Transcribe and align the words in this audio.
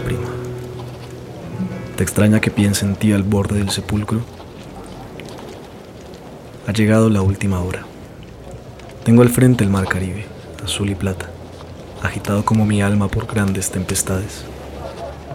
Prima, 0.00 0.28
¿te 1.96 2.02
extraña 2.02 2.40
que 2.40 2.50
piense 2.50 2.84
en 2.84 2.96
ti 2.96 3.12
al 3.12 3.22
borde 3.22 3.58
del 3.58 3.70
sepulcro? 3.70 4.20
Ha 6.66 6.72
llegado 6.72 7.10
la 7.10 7.22
última 7.22 7.60
hora. 7.60 7.86
Tengo 9.04 9.22
al 9.22 9.28
frente 9.28 9.62
el 9.62 9.70
mar 9.70 9.86
Caribe, 9.86 10.26
azul 10.64 10.90
y 10.90 10.94
plata, 10.94 11.30
agitado 12.02 12.44
como 12.44 12.66
mi 12.66 12.82
alma 12.82 13.08
por 13.08 13.26
grandes 13.26 13.70
tempestades. 13.70 14.44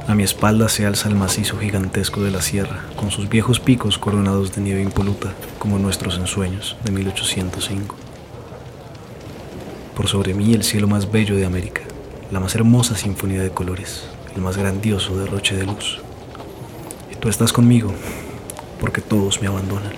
A 0.07 0.15
mi 0.15 0.23
espalda 0.23 0.67
se 0.67 0.85
alza 0.85 1.07
el 1.07 1.15
macizo 1.15 1.57
gigantesco 1.57 2.21
de 2.21 2.31
la 2.31 2.41
sierra, 2.41 2.83
con 2.95 3.11
sus 3.11 3.29
viejos 3.29 3.59
picos 3.59 3.97
coronados 3.97 4.53
de 4.53 4.61
nieve 4.61 4.81
impoluta, 4.81 5.33
como 5.57 5.79
nuestros 5.79 6.17
ensueños 6.17 6.75
de 6.83 6.91
1805. 6.91 7.95
Por 9.95 10.07
sobre 10.07 10.33
mí 10.33 10.53
el 10.53 10.63
cielo 10.63 10.87
más 10.87 11.11
bello 11.11 11.35
de 11.35 11.45
América, 11.45 11.81
la 12.31 12.39
más 12.39 12.55
hermosa 12.55 12.95
sinfonía 12.95 13.41
de 13.41 13.51
colores, 13.51 14.03
el 14.35 14.41
más 14.41 14.57
grandioso 14.57 15.17
derroche 15.17 15.55
de 15.55 15.65
luz. 15.65 15.99
Y 17.11 17.15
tú 17.15 17.29
estás 17.29 17.53
conmigo, 17.53 17.91
porque 18.79 19.01
todos 19.01 19.41
me 19.41 19.47
abandonan. 19.47 19.93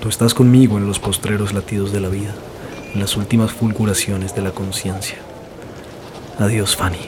Tú 0.00 0.08
estás 0.08 0.34
conmigo 0.34 0.78
en 0.78 0.86
los 0.86 0.98
postreros 0.98 1.52
latidos 1.52 1.92
de 1.92 2.00
la 2.00 2.08
vida, 2.08 2.34
en 2.94 3.00
las 3.00 3.16
últimas 3.16 3.52
fulguraciones 3.52 4.34
de 4.34 4.42
la 4.42 4.50
conciencia. 4.50 5.18
Adiós, 6.38 6.76
Fanny. 6.76 6.98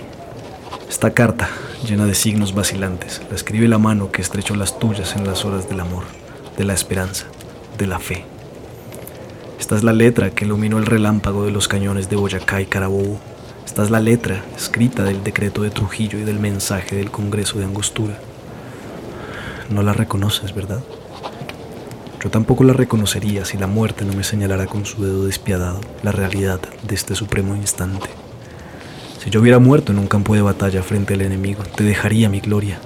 Esta 0.89 1.13
carta, 1.13 1.51
llena 1.87 2.07
de 2.07 2.15
signos 2.15 2.55
vacilantes, 2.55 3.21
la 3.29 3.37
escribe 3.37 3.69
la 3.69 3.79
mano 3.79 4.11
que 4.11 4.23
estrechó 4.23 4.57
las 4.57 4.79
tuyas 4.79 5.17
en 5.17 5.27
las 5.27 5.45
horas 5.45 5.69
del 5.69 5.81
amor, 5.81 6.05
de 6.57 6.65
la 6.65 6.73
esperanza, 6.73 7.27
de 7.77 7.87
la 7.87 7.99
fe. 7.99 8.25
Esta 9.61 9.77
es 9.77 9.85
la 9.85 9.93
letra 9.93 10.31
que 10.31 10.45
iluminó 10.45 10.79
el 10.79 10.87
relámpago 10.87 11.45
de 11.45 11.51
los 11.51 11.69
cañones 11.69 12.09
de 12.09 12.17
Boyacá 12.17 12.61
y 12.61 12.67
Carabobo 12.67 13.21
esta 13.69 13.83
es 13.83 13.91
la 13.91 14.01
letra 14.01 14.43
escrita 14.57 15.05
del 15.05 15.23
decreto 15.23 15.61
de 15.61 15.69
Trujillo 15.69 16.19
y 16.19 16.25
del 16.25 16.41
mensaje 16.41 16.97
del 16.97 17.11
Congreso 17.11 17.59
de 17.59 17.67
Angostura. 17.67 18.19
No 19.69 19.83
la 19.83 19.93
reconoces, 19.93 20.55
¿verdad? 20.55 20.83
Yo 22.25 22.31
tampoco 22.31 22.65
la 22.65 22.73
reconocería 22.73 23.45
si 23.45 23.59
la 23.59 23.67
muerte 23.67 24.07
no 24.07 24.15
me 24.15 24.25
señalara 24.25 24.65
con 24.65 24.87
su 24.87 25.05
dedo 25.05 25.27
despiadado 25.27 25.83
la 26.03 26.13
realidad 26.13 26.61
de 26.83 26.95
este 26.95 27.15
supremo 27.15 27.55
instante. 27.55 28.09
Si 29.23 29.29
yo 29.29 29.43
hubiera 29.43 29.59
muerto 29.59 29.93
en 29.93 29.99
un 29.99 30.07
campo 30.07 30.35
de 30.35 30.41
batalla 30.41 30.83
frente 30.83 31.13
al 31.13 31.21
enemigo, 31.21 31.63
te 31.63 31.85
dejaría 31.85 32.31
mi 32.31 32.41
gloria, 32.41 32.79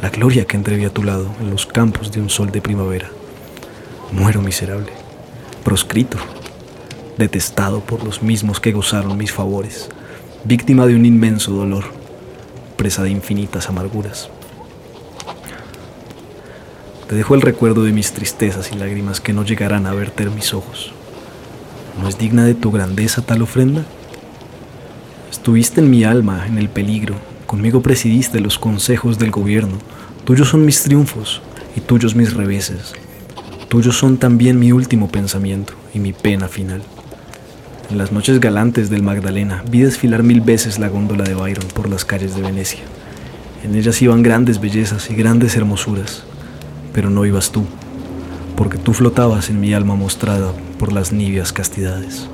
la 0.00 0.10
gloria 0.10 0.44
que 0.44 0.56
entreví 0.56 0.84
a 0.84 0.94
tu 0.94 1.02
lado 1.02 1.28
en 1.40 1.50
los 1.50 1.66
campos 1.66 2.12
de 2.12 2.20
un 2.20 2.30
sol 2.30 2.52
de 2.52 2.62
primavera. 2.62 3.10
Muero 4.12 4.42
miserable, 4.42 4.92
proscrito, 5.64 6.18
detestado 7.18 7.80
por 7.80 8.04
los 8.04 8.22
mismos 8.22 8.60
que 8.60 8.70
gozaron 8.70 9.18
mis 9.18 9.32
favores 9.32 9.90
víctima 10.44 10.86
de 10.86 10.94
un 10.94 11.04
inmenso 11.04 11.52
dolor, 11.52 11.84
presa 12.76 13.02
de 13.02 13.10
infinitas 13.10 13.68
amarguras. 13.68 14.30
Te 17.08 17.14
dejo 17.14 17.34
el 17.34 17.42
recuerdo 17.42 17.84
de 17.84 17.92
mis 17.92 18.12
tristezas 18.12 18.72
y 18.72 18.76
lágrimas 18.76 19.20
que 19.20 19.32
no 19.32 19.44
llegarán 19.44 19.86
a 19.86 19.92
verter 19.92 20.30
mis 20.30 20.54
ojos. 20.54 20.92
¿No 22.00 22.08
es 22.08 22.16
digna 22.16 22.44
de 22.44 22.54
tu 22.54 22.70
grandeza 22.70 23.20
tal 23.20 23.42
ofrenda? 23.42 23.84
Estuviste 25.30 25.80
en 25.80 25.90
mi 25.90 26.04
alma, 26.04 26.46
en 26.46 26.56
el 26.56 26.68
peligro, 26.68 27.16
conmigo 27.46 27.82
presidiste 27.82 28.40
los 28.40 28.58
consejos 28.58 29.18
del 29.18 29.30
gobierno, 29.30 29.76
tuyos 30.24 30.48
son 30.48 30.64
mis 30.64 30.82
triunfos 30.82 31.42
y 31.76 31.80
tuyos 31.80 32.14
mis 32.14 32.32
reveses, 32.32 32.94
tuyos 33.68 33.98
son 33.98 34.16
también 34.16 34.58
mi 34.58 34.72
último 34.72 35.08
pensamiento 35.08 35.74
y 35.92 35.98
mi 35.98 36.12
pena 36.12 36.48
final. 36.48 36.82
En 37.90 37.98
las 37.98 38.12
noches 38.12 38.38
galantes 38.38 38.88
del 38.88 39.02
Magdalena 39.02 39.64
vi 39.68 39.80
desfilar 39.80 40.22
mil 40.22 40.42
veces 40.42 40.78
la 40.78 40.88
góndola 40.88 41.24
de 41.24 41.34
Byron 41.34 41.66
por 41.74 41.88
las 41.88 42.04
calles 42.04 42.36
de 42.36 42.42
Venecia. 42.42 42.84
En 43.64 43.74
ellas 43.74 44.00
iban 44.00 44.22
grandes 44.22 44.60
bellezas 44.60 45.10
y 45.10 45.16
grandes 45.16 45.56
hermosuras, 45.56 46.22
pero 46.92 47.10
no 47.10 47.26
ibas 47.26 47.50
tú, 47.50 47.64
porque 48.56 48.78
tú 48.78 48.92
flotabas 48.92 49.50
en 49.50 49.60
mi 49.60 49.74
alma 49.74 49.96
mostrada 49.96 50.52
por 50.78 50.92
las 50.92 51.10
nibias 51.12 51.52
castidades. 51.52 52.28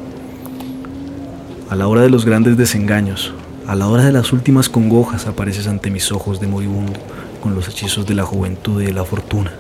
A 1.71 1.75
la 1.75 1.88
hora 1.88 2.03
de 2.03 2.11
los 2.11 2.27
grandes 2.27 2.59
desengaños, 2.59 3.33
a 3.67 3.75
la 3.75 3.87
hora 3.87 4.05
de 4.05 4.12
las 4.12 4.34
últimas 4.34 4.69
congojas 4.69 5.27
apareces 5.27 5.69
ante 5.69 5.91
mis 5.91 6.12
ojos 6.12 6.38
de 6.38 6.49
moribundo 6.49 7.00
con 7.43 7.55
los 7.55 7.67
hechizos 7.67 8.06
de 8.06 8.15
la 8.15 8.25
juventud 8.25 8.83
y 8.83 8.87
de 8.87 8.93
la 8.93 9.06
fortuna. 9.06 9.55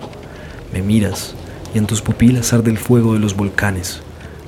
Me 0.74 0.82
miras 0.82 1.34
y 1.74 1.78
en 1.78 1.86
tus 1.86 2.02
pupilas 2.02 2.52
arde 2.52 2.70
el 2.70 2.76
fuego 2.76 3.14
de 3.14 3.18
los 3.18 3.34
volcanes. 3.34 4.02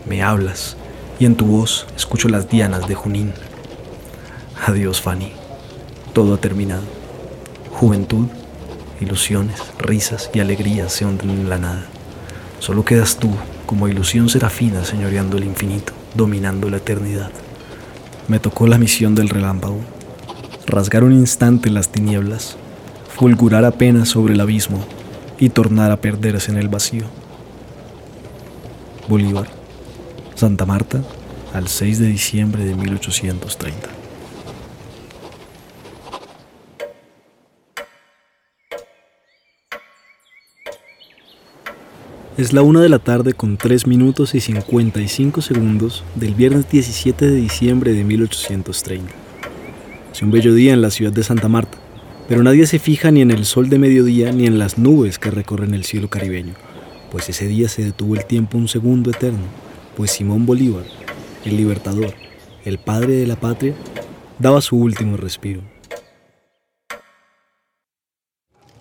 Me 0.06 0.22
hablas 0.22 0.76
y 1.18 1.24
en 1.24 1.34
tu 1.34 1.46
voz 1.46 1.86
escucho 1.96 2.28
las 2.28 2.48
dianas 2.48 2.86
de 2.86 2.94
Junín. 2.94 3.32
Adiós, 4.66 5.00
Fanny. 5.00 5.32
Todo 6.12 6.34
ha 6.34 6.38
terminado. 6.38 6.82
Juventud, 7.72 8.26
ilusiones, 9.00 9.60
risas 9.78 10.30
y 10.32 10.40
alegrías 10.40 10.92
se 10.92 11.04
hunden 11.04 11.30
en 11.30 11.48
la 11.48 11.58
nada. 11.58 11.86
Solo 12.60 12.84
quedas 12.84 13.16
tú 13.16 13.30
como 13.66 13.88
ilusión 13.88 14.28
serafina 14.28 14.84
señoreando 14.84 15.36
el 15.36 15.44
infinito, 15.44 15.92
dominando 16.14 16.70
la 16.70 16.78
eternidad. 16.78 17.30
Me 18.26 18.40
tocó 18.40 18.66
la 18.66 18.78
misión 18.78 19.14
del 19.14 19.28
relámpago, 19.28 19.80
rasgar 20.66 21.04
un 21.04 21.12
instante 21.12 21.70
las 21.70 21.88
tinieblas, 21.88 22.56
fulgurar 23.16 23.64
apenas 23.64 24.08
sobre 24.08 24.34
el 24.34 24.40
abismo 24.40 24.84
y 25.38 25.50
tornar 25.50 25.90
a 25.90 26.00
perderse 26.00 26.50
en 26.50 26.58
el 26.58 26.68
vacío. 26.68 27.04
Bolívar. 29.08 29.57
Santa 30.38 30.66
Marta, 30.66 31.02
al 31.52 31.66
6 31.66 31.98
de 31.98 32.06
diciembre 32.06 32.64
de 32.64 32.76
1830. 32.76 33.88
Es 42.36 42.52
la 42.52 42.62
una 42.62 42.80
de 42.80 42.88
la 42.88 43.00
tarde 43.00 43.32
con 43.32 43.56
3 43.56 43.88
minutos 43.88 44.36
y 44.36 44.40
55 44.40 45.42
segundos 45.42 46.04
del 46.14 46.36
viernes 46.36 46.70
17 46.70 47.26
de 47.26 47.34
diciembre 47.34 47.92
de 47.92 48.04
1830. 48.04 49.12
Es 50.12 50.22
un 50.22 50.30
bello 50.30 50.54
día 50.54 50.72
en 50.72 50.82
la 50.82 50.90
ciudad 50.90 51.12
de 51.12 51.24
Santa 51.24 51.48
Marta, 51.48 51.78
pero 52.28 52.44
nadie 52.44 52.68
se 52.68 52.78
fija 52.78 53.10
ni 53.10 53.22
en 53.22 53.32
el 53.32 53.44
sol 53.44 53.68
de 53.68 53.80
mediodía 53.80 54.30
ni 54.30 54.46
en 54.46 54.60
las 54.60 54.78
nubes 54.78 55.18
que 55.18 55.32
recorren 55.32 55.74
el 55.74 55.84
cielo 55.84 56.08
caribeño, 56.08 56.54
pues 57.10 57.28
ese 57.28 57.48
día 57.48 57.68
se 57.68 57.82
detuvo 57.82 58.14
el 58.14 58.24
tiempo 58.24 58.56
un 58.56 58.68
segundo 58.68 59.10
eterno 59.10 59.67
pues 59.98 60.12
Simón 60.12 60.46
Bolívar, 60.46 60.84
el 61.44 61.56
libertador, 61.56 62.14
el 62.64 62.78
padre 62.78 63.14
de 63.14 63.26
la 63.26 63.34
patria, 63.34 63.74
daba 64.38 64.60
su 64.60 64.76
último 64.76 65.16
respiro. 65.16 65.60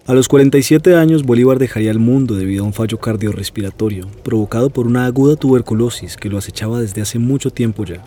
A 0.06 0.14
los 0.14 0.28
47 0.28 0.96
años, 0.96 1.24
Bolívar 1.24 1.58
dejaría 1.58 1.90
el 1.90 1.98
mundo 1.98 2.36
debido 2.36 2.64
a 2.64 2.68
un 2.68 2.74
fallo 2.74 3.00
cardiorrespiratorio 3.00 4.08
provocado 4.24 4.70
por 4.70 4.86
una 4.86 5.08
aguda 5.08 5.36
tuberculosis 5.36 6.18
que 6.18 6.30
lo 6.30 6.38
acechaba 6.38 6.80
desde 6.80 7.02
hace 7.02 7.18
mucho 7.18 7.50
tiempo 7.50 7.84
ya. 7.84 8.04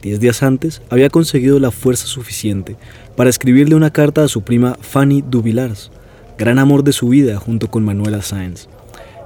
Diez 0.00 0.20
días 0.20 0.44
antes, 0.44 0.82
había 0.88 1.10
conseguido 1.10 1.58
la 1.58 1.72
fuerza 1.72 2.06
suficiente 2.06 2.76
para 3.16 3.28
escribirle 3.28 3.74
una 3.74 3.90
carta 3.90 4.22
a 4.22 4.28
su 4.28 4.42
prima 4.42 4.78
Fanny 4.80 5.20
Duvillars, 5.20 5.90
gran 6.38 6.60
amor 6.60 6.84
de 6.84 6.92
su 6.92 7.08
vida 7.08 7.38
junto 7.38 7.72
con 7.72 7.84
Manuela 7.84 8.22
Sáenz, 8.22 8.68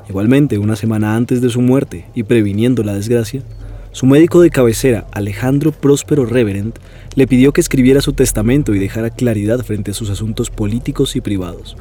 Igualmente, 0.08 0.58
una 0.58 0.76
semana 0.76 1.16
antes 1.16 1.40
de 1.40 1.48
su 1.48 1.60
muerte 1.60 2.06
y 2.14 2.24
previniendo 2.24 2.82
la 2.82 2.94
desgracia, 2.94 3.42
su 3.92 4.06
médico 4.06 4.40
de 4.40 4.50
cabecera, 4.50 5.06
Alejandro 5.12 5.72
Próspero 5.72 6.26
Reverend, 6.26 6.74
le 7.14 7.26
pidió 7.26 7.52
que 7.52 7.60
escribiera 7.60 8.00
su 8.00 8.12
testamento 8.12 8.74
y 8.74 8.78
dejara 8.78 9.10
claridad 9.10 9.60
frente 9.64 9.92
a 9.92 9.94
sus 9.94 10.10
asuntos 10.10 10.50
políticos 10.50 11.16
y 11.16 11.20
privados. 11.20 11.76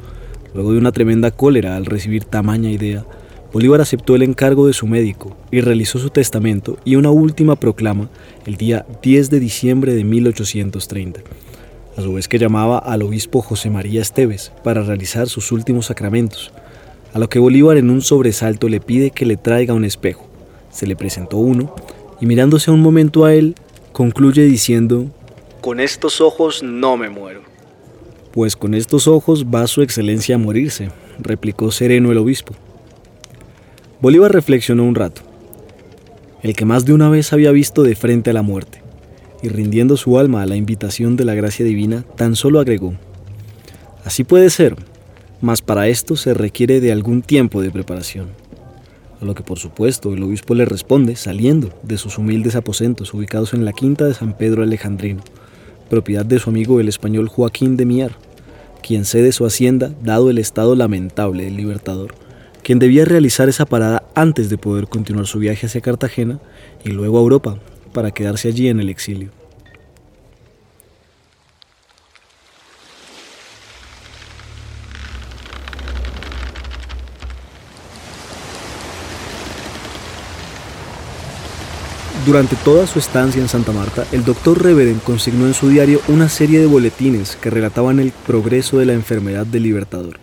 Luego 0.54 0.72
de 0.72 0.78
una 0.78 0.92
tremenda 0.92 1.32
cólera 1.32 1.76
al 1.76 1.86
recibir 1.86 2.24
tamaña 2.24 2.70
idea, 2.70 3.04
Bolívar 3.52 3.80
aceptó 3.80 4.16
el 4.16 4.22
encargo 4.22 4.66
de 4.66 4.72
su 4.72 4.86
médico 4.86 5.36
y 5.50 5.60
realizó 5.60 5.98
su 5.98 6.10
testamento 6.10 6.78
y 6.84 6.96
una 6.96 7.10
última 7.10 7.56
proclama 7.56 8.08
el 8.46 8.56
día 8.56 8.86
10 9.02 9.30
de 9.30 9.38
diciembre 9.38 9.94
de 9.94 10.02
1830, 10.02 11.20
a 11.96 12.00
su 12.00 12.12
vez 12.14 12.26
que 12.26 12.38
llamaba 12.38 12.78
al 12.78 13.02
obispo 13.02 13.42
José 13.42 13.70
María 13.70 14.02
Esteves 14.02 14.52
para 14.64 14.82
realizar 14.82 15.28
sus 15.28 15.52
últimos 15.52 15.86
sacramentos, 15.86 16.52
a 17.14 17.20
lo 17.20 17.28
que 17.28 17.38
Bolívar 17.38 17.76
en 17.76 17.90
un 17.90 18.02
sobresalto 18.02 18.68
le 18.68 18.80
pide 18.80 19.12
que 19.12 19.24
le 19.24 19.36
traiga 19.36 19.72
un 19.72 19.84
espejo. 19.84 20.26
Se 20.70 20.86
le 20.86 20.96
presentó 20.96 21.38
uno 21.38 21.72
y 22.20 22.26
mirándose 22.26 22.72
un 22.72 22.80
momento 22.80 23.24
a 23.24 23.32
él, 23.34 23.54
concluye 23.92 24.42
diciendo, 24.42 25.06
Con 25.60 25.78
estos 25.78 26.20
ojos 26.20 26.64
no 26.64 26.96
me 26.96 27.08
muero. 27.08 27.42
Pues 28.32 28.56
con 28.56 28.74
estos 28.74 29.06
ojos 29.06 29.46
va 29.46 29.68
su 29.68 29.80
excelencia 29.80 30.34
a 30.34 30.38
morirse, 30.38 30.90
replicó 31.20 31.70
sereno 31.70 32.10
el 32.10 32.18
obispo. 32.18 32.52
Bolívar 34.00 34.32
reflexionó 34.32 34.82
un 34.82 34.96
rato, 34.96 35.22
el 36.42 36.56
que 36.56 36.64
más 36.64 36.84
de 36.84 36.94
una 36.94 37.08
vez 37.08 37.32
había 37.32 37.52
visto 37.52 37.84
de 37.84 37.94
frente 37.94 38.30
a 38.30 38.34
la 38.34 38.42
muerte, 38.42 38.82
y 39.40 39.48
rindiendo 39.48 39.96
su 39.96 40.18
alma 40.18 40.42
a 40.42 40.46
la 40.46 40.56
invitación 40.56 41.14
de 41.14 41.24
la 41.24 41.34
gracia 41.34 41.64
divina, 41.64 42.04
tan 42.16 42.34
solo 42.34 42.58
agregó, 42.58 42.94
Así 44.04 44.24
puede 44.24 44.50
ser, 44.50 44.76
mas 45.44 45.60
para 45.60 45.88
esto 45.88 46.16
se 46.16 46.32
requiere 46.32 46.80
de 46.80 46.90
algún 46.90 47.20
tiempo 47.20 47.60
de 47.60 47.70
preparación. 47.70 48.28
A 49.20 49.26
lo 49.26 49.34
que 49.34 49.42
por 49.42 49.58
supuesto 49.58 50.14
el 50.14 50.22
obispo 50.22 50.54
le 50.54 50.64
responde 50.64 51.16
saliendo 51.16 51.68
de 51.82 51.98
sus 51.98 52.16
humildes 52.16 52.56
aposentos 52.56 53.12
ubicados 53.12 53.52
en 53.52 53.66
la 53.66 53.74
quinta 53.74 54.06
de 54.06 54.14
San 54.14 54.38
Pedro 54.38 54.62
Alejandrino, 54.62 55.22
propiedad 55.90 56.24
de 56.24 56.38
su 56.38 56.48
amigo 56.48 56.80
el 56.80 56.88
español 56.88 57.28
Joaquín 57.28 57.76
de 57.76 57.84
Mier, 57.84 58.12
quien 58.82 59.04
cede 59.04 59.32
su 59.32 59.44
hacienda 59.44 59.92
dado 60.02 60.30
el 60.30 60.38
estado 60.38 60.74
lamentable 60.74 61.44
del 61.44 61.58
Libertador, 61.58 62.14
quien 62.62 62.78
debía 62.78 63.04
realizar 63.04 63.50
esa 63.50 63.66
parada 63.66 64.02
antes 64.14 64.48
de 64.48 64.56
poder 64.56 64.88
continuar 64.88 65.26
su 65.26 65.40
viaje 65.40 65.66
hacia 65.66 65.82
Cartagena 65.82 66.40
y 66.86 66.88
luego 66.88 67.18
a 67.18 67.20
Europa 67.20 67.58
para 67.92 68.12
quedarse 68.12 68.48
allí 68.48 68.68
en 68.68 68.80
el 68.80 68.88
exilio. 68.88 69.43
Durante 82.26 82.56
toda 82.56 82.86
su 82.86 82.98
estancia 82.98 83.42
en 83.42 83.50
Santa 83.50 83.72
Marta, 83.72 84.06
el 84.10 84.24
doctor 84.24 84.62
Reveren 84.62 84.98
consignó 84.98 85.46
en 85.46 85.52
su 85.52 85.68
diario 85.68 86.00
una 86.08 86.30
serie 86.30 86.58
de 86.58 86.64
boletines 86.64 87.36
que 87.36 87.50
relataban 87.50 88.00
el 88.00 88.12
progreso 88.12 88.78
de 88.78 88.86
la 88.86 88.94
enfermedad 88.94 89.44
del 89.44 89.64
Libertador. 89.64 90.18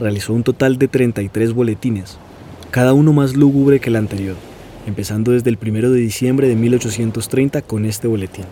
Realizó 0.00 0.32
un 0.32 0.42
total 0.42 0.78
de 0.78 0.88
33 0.88 1.52
boletines, 1.52 2.16
cada 2.70 2.94
uno 2.94 3.12
más 3.12 3.36
lúgubre 3.36 3.78
que 3.78 3.90
el 3.90 3.96
anterior, 3.96 4.36
empezando 4.86 5.32
desde 5.32 5.50
el 5.50 5.58
1 5.60 5.90
de 5.90 5.98
diciembre 5.98 6.48
de 6.48 6.56
1830 6.56 7.60
con 7.60 7.84
este 7.84 8.08
boletín. 8.08 8.46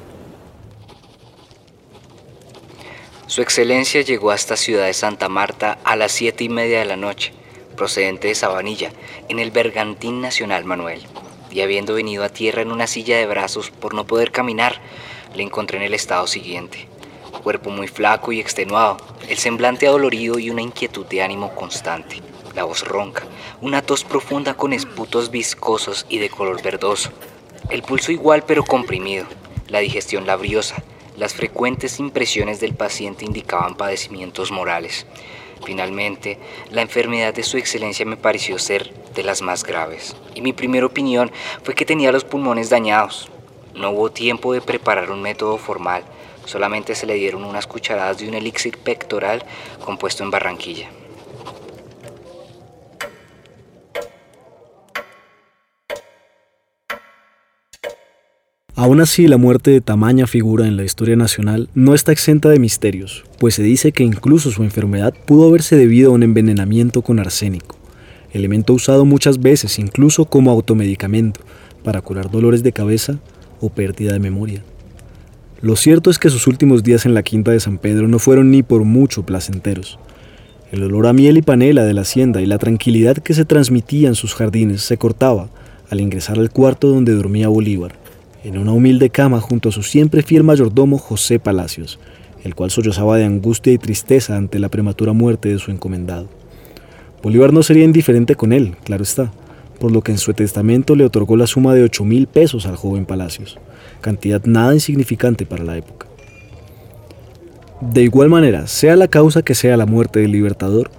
Su 3.26 3.40
excelencia 3.40 4.02
llegó 4.02 4.32
a 4.32 4.34
esta 4.34 4.58
ciudad 4.58 4.84
de 4.84 4.92
Santa 4.92 5.30
Marta 5.30 5.78
a 5.84 5.96
las 5.96 6.12
siete 6.12 6.44
y 6.44 6.50
media 6.50 6.80
de 6.80 6.84
la 6.84 6.96
noche, 6.96 7.32
procedente 7.74 8.28
de 8.28 8.34
Sabanilla, 8.34 8.90
en 9.30 9.38
el 9.38 9.50
Bergantín 9.50 10.20
Nacional 10.20 10.66
Manuel 10.66 11.00
y 11.52 11.60
habiendo 11.60 11.94
venido 11.94 12.24
a 12.24 12.30
tierra 12.30 12.62
en 12.62 12.72
una 12.72 12.86
silla 12.86 13.16
de 13.18 13.26
brazos 13.26 13.70
por 13.70 13.94
no 13.94 14.06
poder 14.06 14.32
caminar, 14.32 14.80
le 15.34 15.42
encontré 15.42 15.78
en 15.78 15.84
el 15.84 15.94
estado 15.94 16.26
siguiente. 16.26 16.88
Cuerpo 17.42 17.70
muy 17.70 17.88
flaco 17.88 18.32
y 18.32 18.40
extenuado, 18.40 18.96
el 19.28 19.36
semblante 19.36 19.86
adolorido 19.86 20.38
y 20.38 20.50
una 20.50 20.62
inquietud 20.62 21.06
de 21.06 21.22
ánimo 21.22 21.54
constante, 21.54 22.20
la 22.54 22.64
voz 22.64 22.84
ronca, 22.84 23.24
una 23.60 23.82
tos 23.82 24.04
profunda 24.04 24.54
con 24.54 24.72
esputos 24.72 25.30
viscosos 25.30 26.06
y 26.08 26.18
de 26.18 26.30
color 26.30 26.62
verdoso, 26.62 27.10
el 27.70 27.82
pulso 27.82 28.12
igual 28.12 28.44
pero 28.46 28.64
comprimido, 28.64 29.26
la 29.68 29.80
digestión 29.80 30.26
labriosa, 30.26 30.82
las 31.16 31.34
frecuentes 31.34 32.00
impresiones 32.00 32.60
del 32.60 32.74
paciente 32.74 33.24
indicaban 33.24 33.76
padecimientos 33.76 34.50
morales. 34.50 35.06
Finalmente, 35.64 36.38
la 36.70 36.82
enfermedad 36.82 37.34
de 37.34 37.42
su 37.42 37.56
excelencia 37.56 38.04
me 38.04 38.16
pareció 38.16 38.58
ser 38.58 38.92
de 39.14 39.22
las 39.22 39.42
más 39.42 39.64
graves, 39.64 40.16
y 40.34 40.40
mi 40.40 40.52
primera 40.52 40.86
opinión 40.86 41.30
fue 41.62 41.74
que 41.74 41.84
tenía 41.84 42.12
los 42.12 42.24
pulmones 42.24 42.70
dañados. 42.70 43.28
No 43.74 43.90
hubo 43.90 44.10
tiempo 44.10 44.52
de 44.52 44.60
preparar 44.60 45.10
un 45.10 45.22
método 45.22 45.58
formal, 45.58 46.02
solamente 46.44 46.94
se 46.94 47.06
le 47.06 47.14
dieron 47.14 47.44
unas 47.44 47.66
cucharadas 47.66 48.18
de 48.18 48.28
un 48.28 48.34
elixir 48.34 48.78
pectoral 48.78 49.44
compuesto 49.84 50.24
en 50.24 50.30
Barranquilla. 50.30 50.88
Aún 58.74 59.02
así, 59.02 59.26
la 59.26 59.36
muerte 59.36 59.70
de 59.70 59.82
tamaña 59.82 60.26
figura 60.26 60.66
en 60.66 60.78
la 60.78 60.84
historia 60.84 61.14
nacional 61.14 61.68
no 61.74 61.92
está 61.92 62.10
exenta 62.10 62.48
de 62.48 62.58
misterios, 62.58 63.22
pues 63.38 63.54
se 63.56 63.62
dice 63.62 63.92
que 63.92 64.02
incluso 64.02 64.50
su 64.50 64.62
enfermedad 64.62 65.12
pudo 65.26 65.46
haberse 65.46 65.76
debido 65.76 66.10
a 66.10 66.14
un 66.14 66.22
envenenamiento 66.22 67.02
con 67.02 67.18
arsénico, 67.18 67.76
elemento 68.32 68.72
usado 68.72 69.04
muchas 69.04 69.42
veces 69.42 69.78
incluso 69.78 70.24
como 70.24 70.50
automedicamento 70.50 71.42
para 71.84 72.00
curar 72.00 72.30
dolores 72.30 72.62
de 72.62 72.72
cabeza 72.72 73.18
o 73.60 73.68
pérdida 73.68 74.14
de 74.14 74.20
memoria. 74.20 74.62
Lo 75.60 75.76
cierto 75.76 76.08
es 76.08 76.18
que 76.18 76.30
sus 76.30 76.46
últimos 76.46 76.82
días 76.82 77.04
en 77.04 77.12
la 77.12 77.22
quinta 77.22 77.50
de 77.50 77.60
San 77.60 77.76
Pedro 77.76 78.08
no 78.08 78.18
fueron 78.18 78.50
ni 78.50 78.62
por 78.62 78.84
mucho 78.84 79.26
placenteros. 79.26 79.98
El 80.70 80.82
olor 80.82 81.08
a 81.08 81.12
miel 81.12 81.36
y 81.36 81.42
panela 81.42 81.84
de 81.84 81.92
la 81.92 82.00
hacienda 82.00 82.40
y 82.40 82.46
la 82.46 82.56
tranquilidad 82.56 83.18
que 83.18 83.34
se 83.34 83.44
transmitía 83.44 84.08
en 84.08 84.14
sus 84.14 84.34
jardines 84.34 84.80
se 84.80 84.96
cortaba 84.96 85.50
al 85.90 86.00
ingresar 86.00 86.38
al 86.38 86.50
cuarto 86.50 86.88
donde 86.88 87.12
dormía 87.12 87.48
Bolívar 87.48 88.01
en 88.44 88.58
una 88.58 88.72
humilde 88.72 89.10
cama 89.10 89.40
junto 89.40 89.68
a 89.68 89.72
su 89.72 89.82
siempre 89.82 90.22
fiel 90.22 90.42
mayordomo 90.42 90.98
José 90.98 91.38
Palacios, 91.38 91.98
el 92.44 92.54
cual 92.54 92.70
sollozaba 92.70 93.16
de 93.16 93.24
angustia 93.24 93.72
y 93.72 93.78
tristeza 93.78 94.36
ante 94.36 94.58
la 94.58 94.68
prematura 94.68 95.12
muerte 95.12 95.48
de 95.48 95.58
su 95.58 95.70
encomendado. 95.70 96.28
Bolívar 97.22 97.52
no 97.52 97.62
sería 97.62 97.84
indiferente 97.84 98.34
con 98.34 98.52
él, 98.52 98.76
claro 98.84 99.04
está, 99.04 99.32
por 99.78 99.92
lo 99.92 100.02
que 100.02 100.12
en 100.12 100.18
su 100.18 100.34
testamento 100.34 100.96
le 100.96 101.04
otorgó 101.04 101.36
la 101.36 101.46
suma 101.46 101.74
de 101.74 101.84
ocho 101.84 102.04
mil 102.04 102.26
pesos 102.26 102.66
al 102.66 102.76
joven 102.76 103.06
Palacios, 103.06 103.58
cantidad 104.00 104.42
nada 104.44 104.74
insignificante 104.74 105.46
para 105.46 105.64
la 105.64 105.76
época. 105.76 106.06
De 107.80 108.02
igual 108.02 108.28
manera, 108.28 108.66
sea 108.68 108.96
la 108.96 109.08
causa 109.08 109.42
que 109.42 109.54
sea 109.54 109.76
la 109.76 109.86
muerte 109.86 110.20
del 110.20 110.32
libertador, 110.32 110.90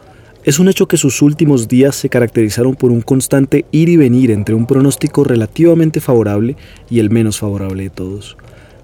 es 0.46 0.60
un 0.60 0.68
hecho 0.68 0.88
que 0.88 0.98
sus 0.98 1.22
últimos 1.22 1.70
días 1.70 1.96
se 1.96 2.10
caracterizaron 2.10 2.76
por 2.76 2.92
un 2.92 3.02
constante 3.02 3.66
ir 3.72 3.88
y 3.88 3.96
venir 3.96 4.30
entre 4.30 4.56
un 4.56 4.66
pronóstico 4.66 5.24
relativamente 5.24 6.02
favorable 6.02 6.58
y 6.90 7.00
el 7.00 7.10
menos 7.10 7.40
favorable 7.40 7.84
de 7.84 7.90
todos, 7.90 8.36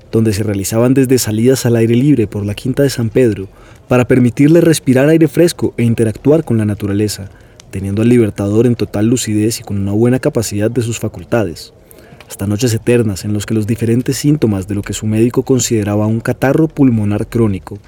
donde 0.09 0.31
se 0.31 0.43
realizaban 0.43 0.93
desde 0.93 1.17
salidas 1.17 1.65
al 1.65 1.75
aire 1.75 1.95
libre 1.95 2.27
por 2.27 2.45
la 2.45 2.53
Quinta 2.53 2.83
de 2.83 2.89
San 2.89 3.09
Pedro 3.09 3.49
para 3.89 4.07
permitirle 4.07 4.61
respirar 4.61 5.09
aire 5.09 5.27
fresco 5.27 5.73
e 5.75 5.83
interactuar 5.83 6.45
con 6.45 6.57
la 6.57 6.65
naturaleza, 6.65 7.29
teniendo 7.71 8.03
al 8.03 8.09
libertador 8.09 8.65
en 8.65 8.75
total 8.75 9.07
lucidez 9.07 9.59
y 9.59 9.63
con 9.63 9.77
una 9.77 9.91
buena 9.91 10.19
capacidad 10.19 10.71
de 10.71 10.81
sus 10.81 10.97
facultades. 10.97 11.73
Hasta 12.29 12.47
noches 12.47 12.73
eternas 12.73 13.25
en 13.25 13.33
los 13.33 13.45
que 13.45 13.55
los 13.55 13.67
diferentes 13.67 14.15
síntomas 14.15 14.67
de 14.67 14.75
lo 14.75 14.81
que 14.81 14.93
su 14.93 15.07
médico 15.07 15.43
consideraba 15.43 16.05
un 16.05 16.19
catarro 16.21 16.67
pulmonar 16.67 17.27
crónico, 17.27 17.79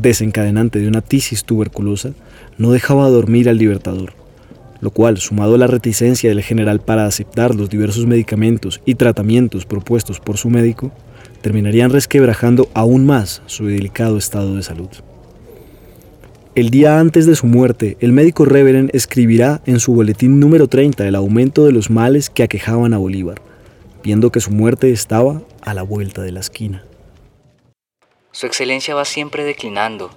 desencadenante 0.00 0.78
de 0.78 0.88
una 0.88 1.02
tisis 1.02 1.44
tuberculosa, 1.44 2.12
no 2.58 2.72
dejaba 2.72 3.08
dormir 3.08 3.48
al 3.48 3.58
libertador, 3.58 4.14
lo 4.80 4.90
cual, 4.90 5.18
sumado 5.18 5.54
a 5.54 5.58
la 5.58 5.66
reticencia 5.66 6.30
del 6.30 6.42
general 6.42 6.80
para 6.80 7.06
aceptar 7.06 7.54
los 7.54 7.68
diversos 7.68 8.06
medicamentos 8.06 8.80
y 8.86 8.94
tratamientos 8.94 9.66
propuestos 9.66 10.18
por 10.18 10.38
su 10.38 10.48
médico, 10.50 10.92
terminarían 11.42 11.90
resquebrajando 11.90 12.68
aún 12.72 13.04
más 13.04 13.42
su 13.46 13.66
delicado 13.66 14.16
estado 14.16 14.56
de 14.56 14.62
salud. 14.62 14.88
El 16.54 16.70
día 16.70 16.98
antes 17.00 17.26
de 17.26 17.34
su 17.34 17.46
muerte, 17.46 17.96
el 18.00 18.12
médico 18.12 18.44
Reveren 18.44 18.90
escribirá 18.92 19.62
en 19.66 19.80
su 19.80 19.94
boletín 19.94 20.38
número 20.38 20.68
30 20.68 21.06
el 21.06 21.14
aumento 21.14 21.64
de 21.64 21.72
los 21.72 21.90
males 21.90 22.28
que 22.28 22.42
aquejaban 22.42 22.92
a 22.92 22.98
Bolívar, 22.98 23.40
viendo 24.04 24.30
que 24.30 24.40
su 24.40 24.50
muerte 24.50 24.90
estaba 24.90 25.42
a 25.62 25.74
la 25.74 25.82
vuelta 25.82 26.22
de 26.22 26.32
la 26.32 26.40
esquina. 26.40 26.84
Su 28.32 28.46
excelencia 28.46 28.94
va 28.94 29.04
siempre 29.04 29.44
declinando, 29.44 30.10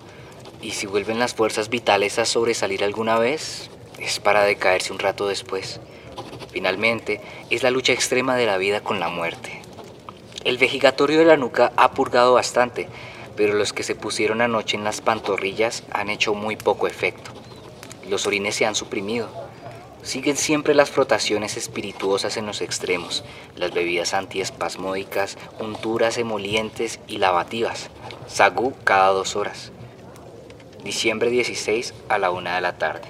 y 0.62 0.72
si 0.72 0.88
vuelven 0.88 1.20
las 1.20 1.36
fuerzas 1.36 1.68
vitales 1.68 2.18
a 2.18 2.24
sobresalir 2.24 2.82
alguna 2.82 3.20
vez, 3.20 3.70
es 4.00 4.22
para 4.22 4.46
decaerse 4.46 4.94
un 4.94 5.00
rato 5.00 5.28
después. 5.28 5.82
Finalmente, 6.50 7.20
es 7.50 7.62
la 7.62 7.72
lucha 7.72 7.92
extrema 7.92 8.38
de 8.38 8.46
la 8.46 8.58
vida 8.58 8.80
con 8.80 9.02
la 9.02 9.10
muerte. 9.10 9.62
El 10.46 10.58
vejigatorio 10.58 11.20
de 11.20 11.26
la 11.26 11.36
nuca 11.36 11.74
ha 11.76 11.92
purgado 11.92 12.34
bastante, 12.34 12.88
pero 13.36 13.54
los 13.54 13.74
que 13.74 13.84
se 13.84 13.96
pusieron 13.96 14.40
anoche 14.40 14.78
en 14.78 14.86
las 14.86 15.02
pantorrillas 15.02 15.84
han 15.92 16.10
hecho 16.10 16.34
muy 16.34 16.56
poco 16.56 16.88
efecto. 16.88 17.32
Los 18.10 18.26
orines 18.28 18.56
se 18.56 18.66
han 18.66 18.76
suprimido 18.76 19.45
Siguen 20.06 20.38
siempre 20.38 20.76
las 20.76 20.92
frotaciones 20.92 21.58
espirituosas 21.58 22.38
en 22.38 22.46
los 22.46 22.62
extremos, 22.62 23.24
las 23.58 23.74
bebidas 23.74 24.14
antiespasmódicas, 24.14 25.36
unturas 25.60 26.20
emolientes 26.20 27.00
y 27.08 27.18
lavativas. 27.18 27.90
Sagú 28.28 28.76
cada 28.84 29.08
dos 29.10 29.36
horas. 29.36 29.72
Diciembre 30.84 31.32
16 31.32 31.96
a 32.08 32.20
la 32.20 32.30
una 32.30 32.54
de 32.54 32.62
la 32.62 32.78
tarde. 32.78 33.02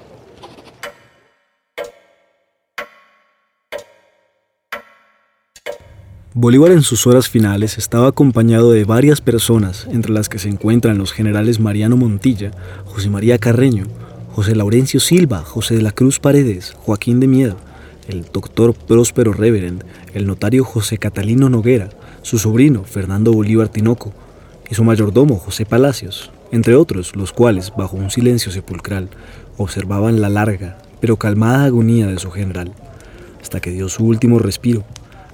Bolívar 6.34 6.72
en 6.72 6.82
sus 6.82 7.06
horas 7.08 7.28
finales 7.28 7.78
estaba 7.78 8.08
acompañado 8.08 8.72
de 8.72 8.86
varias 8.86 9.20
personas, 9.20 9.86
entre 9.92 10.14
las 10.14 10.30
que 10.30 10.40
se 10.40 10.48
encuentran 10.48 10.98
los 10.98 11.12
generales 11.12 11.60
Mariano 11.60 11.98
Montilla, 11.98 12.52
José 12.86 13.10
María 13.10 13.38
Carreño, 13.38 13.86
José 14.36 14.54
Laurencio 14.54 15.00
Silva, 15.00 15.44
José 15.46 15.76
de 15.76 15.82
la 15.82 15.94
Cruz 15.94 16.20
Paredes, 16.20 16.76
Joaquín 16.80 17.22
de 17.22 17.28
Miedo, 17.28 17.56
el 18.10 18.26
doctor 18.34 18.74
Próspero 18.74 19.32
Reverend, 19.32 19.86
el 20.14 20.28
notario 20.28 20.66
José 20.66 20.98
Catalino 20.98 21.48
Noguera, 21.48 21.88
su 22.22 22.38
sobrino 22.38 22.84
Fernando 22.84 23.32
Bolívar 23.32 23.70
Tinoco 23.70 24.12
y 24.70 24.76
su 24.76 24.84
mayordomo 24.84 25.38
José 25.38 25.66
Palacios, 25.66 26.32
entre 26.52 26.76
otros, 26.76 27.16
los 27.16 27.32
cuales, 27.32 27.72
bajo 27.78 27.96
un 27.96 28.12
silencio 28.12 28.52
sepulcral, 28.52 29.08
observaban 29.56 30.20
la 30.20 30.28
larga 30.28 30.80
pero 31.00 31.16
calmada 31.16 31.64
agonía 31.64 32.08
de 32.08 32.20
su 32.20 32.30
general, 32.30 32.74
hasta 33.42 33.62
que 33.62 33.72
dio 33.72 33.88
su 33.88 34.04
último 34.04 34.40
respiro, 34.40 34.84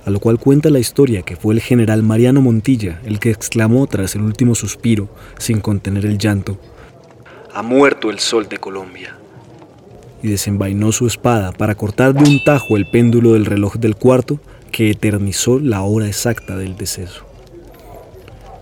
a 0.06 0.12
lo 0.12 0.20
cual 0.20 0.38
cuenta 0.38 0.70
la 0.70 0.78
historia 0.78 1.24
que 1.24 1.38
fue 1.38 1.56
el 1.56 1.62
general 1.62 2.04
Mariano 2.04 2.42
Montilla 2.42 3.02
el 3.04 3.20
que 3.20 3.32
exclamó 3.32 3.88
tras 3.88 4.14
el 4.14 4.22
último 4.22 4.54
suspiro, 4.54 5.10
sin 5.40 5.60
contener 5.60 6.06
el 6.06 6.20
llanto, 6.20 6.60
ha 7.54 7.62
muerto 7.62 8.10
el 8.10 8.20
sol 8.20 8.48
de 8.48 8.58
Colombia. 8.58 9.16
Y 10.24 10.30
desenvainó 10.30 10.92
su 10.92 11.08
espada 11.08 11.52
para 11.52 11.76
cortar 11.76 12.14
de 12.14 12.30
un 12.30 12.44
tajo 12.44 12.78
el 12.78 12.86
péndulo 12.90 13.34
del 13.34 13.46
reloj 13.46 13.76
del 13.76 13.96
cuarto 13.96 14.40
que 14.72 14.92
eternizó 14.92 15.60
la 15.60 15.82
hora 15.82 16.08
exacta 16.08 16.56
del 16.56 16.78
deceso. 16.78 17.26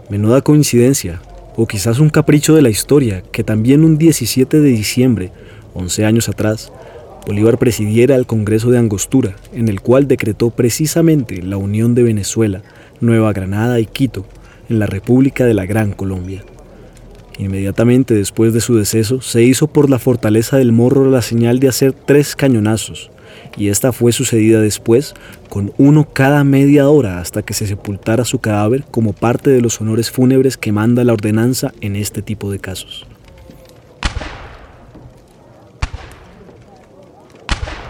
Menuda 0.09 0.41
coincidencia, 0.41 1.21
o 1.55 1.67
quizás 1.67 1.99
un 1.99 2.09
capricho 2.09 2.55
de 2.55 2.61
la 2.61 2.69
historia, 2.69 3.21
que 3.31 3.43
también 3.43 3.83
un 3.83 3.97
17 3.97 4.59
de 4.59 4.69
diciembre, 4.69 5.31
11 5.73 6.05
años 6.05 6.29
atrás, 6.29 6.71
Bolívar 7.27 7.59
presidiera 7.59 8.15
el 8.15 8.25
Congreso 8.25 8.71
de 8.71 8.79
Angostura, 8.79 9.35
en 9.53 9.67
el 9.67 9.81
cual 9.81 10.07
decretó 10.07 10.49
precisamente 10.49 11.43
la 11.43 11.57
unión 11.57 11.93
de 11.93 12.03
Venezuela, 12.03 12.63
Nueva 13.01 13.33
Granada 13.33 13.79
y 13.79 13.85
Quito 13.85 14.25
en 14.67 14.79
la 14.79 14.87
República 14.87 15.45
de 15.45 15.53
la 15.53 15.65
Gran 15.65 15.91
Colombia. 15.91 16.43
Inmediatamente 17.39 18.13
después 18.13 18.53
de 18.53 18.59
su 18.59 18.75
deceso, 18.75 19.21
se 19.21 19.41
hizo 19.41 19.67
por 19.67 19.89
la 19.89 19.97
fortaleza 19.97 20.57
del 20.57 20.73
Morro 20.73 21.09
la 21.09 21.21
señal 21.21 21.59
de 21.59 21.69
hacer 21.69 21.93
tres 21.93 22.35
cañonazos, 22.35 23.11
y 23.57 23.69
esta 23.69 23.93
fue 23.93 24.11
sucedida 24.11 24.59
después 24.59 25.13
con 25.47 25.71
uno 25.77 26.07
cada 26.11 26.43
media 26.43 26.89
hora 26.89 27.19
hasta 27.19 27.41
que 27.41 27.53
se 27.53 27.65
sepultara 27.65 28.25
su 28.25 28.39
cadáver 28.39 28.83
como 28.91 29.13
parte 29.13 29.49
de 29.49 29.61
los 29.61 29.79
honores 29.79 30.11
fúnebres 30.11 30.57
que 30.57 30.73
manda 30.73 31.05
la 31.05 31.13
ordenanza 31.13 31.73
en 31.79 31.95
este 31.95 32.21
tipo 32.21 32.51
de 32.51 32.59
casos. 32.59 33.07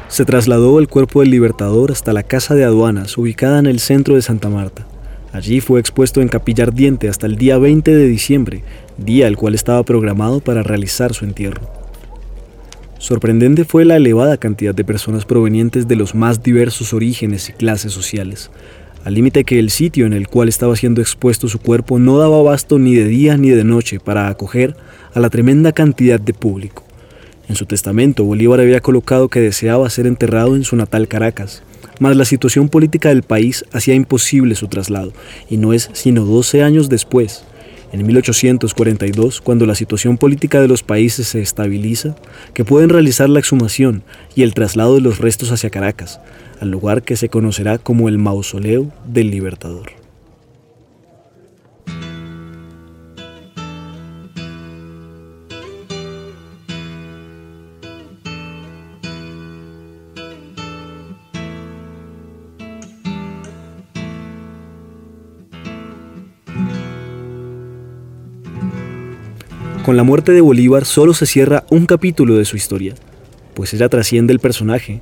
Se 0.09 0.25
trasladó 0.25 0.79
el 0.79 0.87
cuerpo 0.87 1.21
del 1.21 1.31
libertador 1.31 1.91
hasta 1.91 2.13
la 2.13 2.23
casa 2.23 2.53
de 2.53 2.65
aduanas 2.65 3.17
ubicada 3.17 3.57
en 3.57 3.65
el 3.65 3.79
centro 3.79 4.13
de 4.13 4.21
Santa 4.21 4.49
Marta. 4.49 4.85
Allí 5.31 5.61
fue 5.61 5.79
expuesto 5.79 6.21
en 6.21 6.27
capilla 6.27 6.63
ardiente 6.63 7.07
hasta 7.07 7.27
el 7.27 7.35
día 7.35 7.57
20 7.57 7.95
de 7.95 8.07
diciembre, 8.07 8.63
día 8.97 9.27
el 9.27 9.37
cual 9.37 9.53
estaba 9.53 9.83
programado 9.83 10.39
para 10.39 10.63
realizar 10.63 11.13
su 11.13 11.25
entierro. 11.25 11.61
Sorprendente 12.97 13.63
fue 13.63 13.85
la 13.85 13.95
elevada 13.95 14.37
cantidad 14.37 14.73
de 14.73 14.83
personas 14.83 15.25
provenientes 15.25 15.87
de 15.87 15.95
los 15.95 16.15
más 16.15 16.43
diversos 16.43 16.93
orígenes 16.93 17.47
y 17.49 17.53
clases 17.53 17.93
sociales, 17.93 18.49
al 19.05 19.13
límite 19.13 19.45
que 19.45 19.59
el 19.59 19.69
sitio 19.69 20.05
en 20.05 20.13
el 20.13 20.27
cual 20.27 20.49
estaba 20.49 20.75
siendo 20.75 20.99
expuesto 20.99 21.47
su 21.47 21.59
cuerpo 21.59 21.99
no 21.99 22.17
daba 22.17 22.39
abasto 22.39 22.79
ni 22.79 22.95
de 22.95 23.05
día 23.05 23.37
ni 23.37 23.49
de 23.49 23.63
noche 23.63 23.99
para 23.99 24.27
acoger 24.27 24.75
a 25.13 25.19
la 25.19 25.29
tremenda 25.29 25.71
cantidad 25.71 26.19
de 26.19 26.33
público. 26.33 26.83
En 27.47 27.55
su 27.55 27.65
testamento, 27.65 28.25
Bolívar 28.25 28.59
había 28.59 28.81
colocado 28.81 29.29
que 29.29 29.39
deseaba 29.39 29.89
ser 29.89 30.05
enterrado 30.05 30.55
en 30.55 30.63
su 30.63 30.75
natal 30.75 31.07
Caracas, 31.07 31.63
mas 31.99 32.15
la 32.15 32.25
situación 32.25 32.69
política 32.69 33.09
del 33.09 33.23
país 33.23 33.65
hacía 33.71 33.93
imposible 33.93 34.55
su 34.55 34.67
traslado, 34.67 35.13
y 35.49 35.57
no 35.57 35.73
es 35.73 35.89
sino 35.93 36.25
12 36.25 36.63
años 36.63 36.89
después, 36.89 37.43
en 37.91 38.05
1842, 38.05 39.41
cuando 39.41 39.65
la 39.65 39.75
situación 39.75 40.17
política 40.17 40.61
de 40.61 40.67
los 40.67 40.83
países 40.83 41.27
se 41.27 41.41
estabiliza, 41.41 42.15
que 42.53 42.65
pueden 42.65 42.89
realizar 42.89 43.29
la 43.29 43.39
exhumación 43.39 44.03
y 44.35 44.43
el 44.43 44.53
traslado 44.53 44.95
de 44.95 45.01
los 45.01 45.17
restos 45.17 45.51
hacia 45.51 45.69
Caracas, 45.69 46.19
al 46.59 46.69
lugar 46.69 47.03
que 47.03 47.17
se 47.17 47.29
conocerá 47.29 47.77
como 47.77 48.07
el 48.07 48.17
Mausoleo 48.17 48.91
del 49.05 49.31
Libertador. 49.31 49.98
Con 69.89 69.97
la 69.97 70.03
muerte 70.03 70.33
de 70.33 70.41
Bolívar 70.41 70.85
solo 70.85 71.15
se 71.15 71.25
cierra 71.25 71.63
un 71.71 71.87
capítulo 71.87 72.35
de 72.35 72.45
su 72.45 72.55
historia, 72.55 72.93
pues 73.55 73.73
ella 73.73 73.89
trasciende 73.89 74.31
el 74.31 74.39
personaje. 74.39 75.01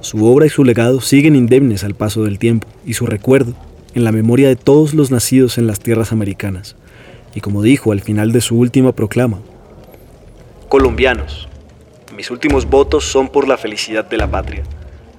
Su 0.00 0.26
obra 0.26 0.44
y 0.44 0.48
su 0.48 0.64
legado 0.64 1.00
siguen 1.00 1.36
indemnes 1.36 1.84
al 1.84 1.94
paso 1.94 2.24
del 2.24 2.40
tiempo 2.40 2.66
y 2.84 2.94
su 2.94 3.06
recuerdo 3.06 3.54
en 3.94 4.02
la 4.02 4.10
memoria 4.10 4.48
de 4.48 4.56
todos 4.56 4.92
los 4.92 5.12
nacidos 5.12 5.56
en 5.56 5.68
las 5.68 5.78
tierras 5.78 6.10
americanas. 6.10 6.74
Y 7.32 7.42
como 7.42 7.62
dijo 7.62 7.92
al 7.92 8.00
final 8.00 8.32
de 8.32 8.40
su 8.40 8.58
última 8.58 8.90
proclama, 8.90 9.38
Colombianos, 10.68 11.48
mis 12.16 12.28
últimos 12.32 12.68
votos 12.68 13.04
son 13.04 13.28
por 13.28 13.46
la 13.46 13.56
felicidad 13.56 14.04
de 14.04 14.16
la 14.16 14.28
patria. 14.28 14.64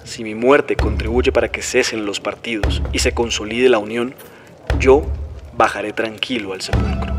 Si 0.04 0.24
mi 0.24 0.34
muerte 0.34 0.76
contribuye 0.76 1.32
para 1.32 1.48
que 1.48 1.62
cesen 1.62 2.04
los 2.04 2.20
partidos 2.20 2.82
y 2.92 2.98
se 2.98 3.12
consolide 3.12 3.70
la 3.70 3.78
unión, 3.78 4.12
yo 4.78 5.06
bajaré 5.56 5.94
tranquilo 5.94 6.52
al 6.52 6.60
sepulcro. 6.60 7.15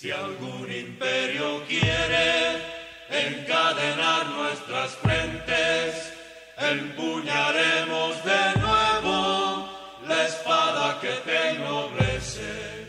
Si 0.00 0.12
algún 0.12 0.72
imperio 0.72 1.64
quiere 1.66 2.62
encadenar 3.10 4.26
nuestras 4.26 4.92
frentes, 4.92 6.12
empuñaremos 6.56 8.24
de 8.24 8.60
nuevo 8.60 9.68
la 10.06 10.24
espada 10.24 11.00
que 11.00 11.14
te 11.26 11.48
ennoblece. 11.48 12.86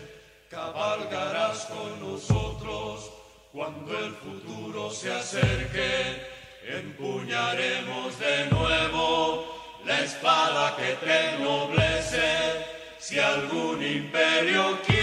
Cabalgarás 0.52 1.66
con 1.66 2.00
nosotros 2.00 3.12
cuando 3.54 3.98
el 3.98 4.14
futuro 4.14 4.92
se 4.92 5.12
acerque. 5.12 6.28
Empuñaremos 6.64 8.20
de 8.20 8.46
nuevo 8.52 9.82
la 9.84 10.00
espada 10.02 10.76
que 10.76 10.94
te 11.04 11.30
ennoblece. 11.32 12.68
Si 13.00 13.18
algún 13.18 13.84
imperio 13.84 14.78
quiere 14.86 14.99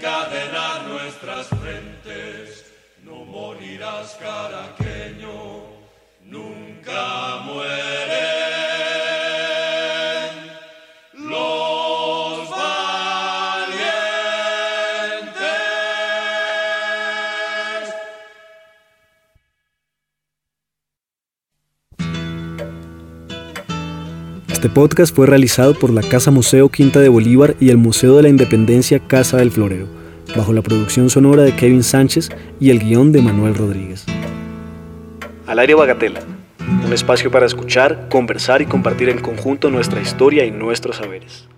encadenar 0.00 0.88
nuestras 0.88 1.46
frentes. 1.48 2.64
No 3.04 3.16
morirás, 3.16 4.16
caraqueño, 4.18 5.64
nunca 6.22 7.36
mueren 7.44 8.29
Este 24.60 24.68
podcast 24.68 25.16
fue 25.16 25.26
realizado 25.26 25.72
por 25.72 25.90
la 25.90 26.02
Casa 26.02 26.30
Museo 26.30 26.68
Quinta 26.68 27.00
de 27.00 27.08
Bolívar 27.08 27.56
y 27.60 27.70
el 27.70 27.78
Museo 27.78 28.16
de 28.16 28.24
la 28.24 28.28
Independencia 28.28 28.98
Casa 28.98 29.38
del 29.38 29.50
Florero, 29.50 29.86
bajo 30.36 30.52
la 30.52 30.60
producción 30.60 31.08
sonora 31.08 31.44
de 31.44 31.56
Kevin 31.56 31.82
Sánchez 31.82 32.28
y 32.60 32.68
el 32.68 32.78
guion 32.78 33.10
de 33.10 33.22
Manuel 33.22 33.54
Rodríguez. 33.54 34.04
Al 35.46 35.60
aire 35.60 35.72
Bagatela, 35.72 36.20
un 36.84 36.92
espacio 36.92 37.30
para 37.30 37.46
escuchar, 37.46 38.10
conversar 38.10 38.60
y 38.60 38.66
compartir 38.66 39.08
en 39.08 39.22
conjunto 39.22 39.70
nuestra 39.70 40.02
historia 40.02 40.44
y 40.44 40.50
nuestros 40.50 40.96
saberes. 40.96 41.48